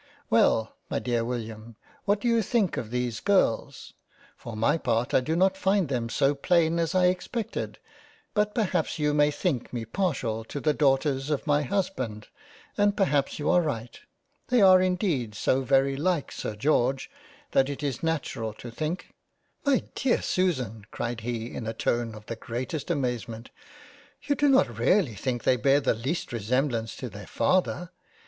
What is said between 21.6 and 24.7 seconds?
a tone of the greatest amaze ment) You do